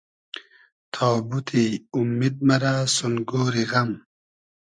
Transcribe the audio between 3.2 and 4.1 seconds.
گۉری غئم